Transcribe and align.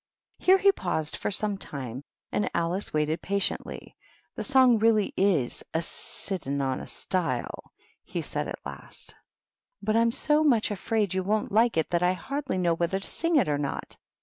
^" 0.41 0.43
Here 0.43 0.57
he 0.57 0.71
paused 0.71 1.15
for 1.15 1.29
some 1.29 1.59
time, 1.59 2.01
and 2.31 2.49
Alice 2.55 2.91
waited 2.91 3.21
patiently." 3.21 3.95
The 4.35 4.43
song 4.43 4.79
really 4.79 5.13
is' 5.15 5.63
A 5.75 5.81
sitting 5.83 6.59
on 6.59 6.79
a 6.79 6.85
StiUj" 6.85 7.47
he 8.03 8.23
said, 8.23 8.47
at 8.47 8.57
last." 8.65 9.13
But 9.83 9.95
I'm 9.95 10.11
so 10.11 10.43
much 10.43 10.71
afraid 10.71 11.13
you 11.13 11.21
won't 11.21 11.51
like 11.51 11.77
it 11.77 11.91
that 11.91 12.01
I 12.01 12.13
hardly 12.13 12.57
know 12.57 12.73
whether 12.73 12.99
to 12.99 13.07
sing 13.07 13.35
it 13.35 13.47
or 13.47 13.59
not. 13.59 13.95